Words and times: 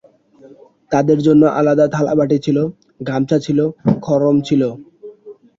তাদের 0.91 1.17
জন্যে 1.23 1.47
আলাদা 1.59 1.85
থালাবাটি 1.93 2.37
ছিল, 2.45 2.57
গামছা 3.01 3.37
ছিল, 3.45 3.59
খড়ম 4.01 4.35
ছিল। 4.47 4.61